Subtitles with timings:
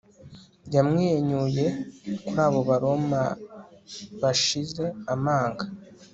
[0.75, 1.65] Yamwenyuye
[2.23, 3.21] kuri abo Baroma
[4.21, 5.65] bashize amanga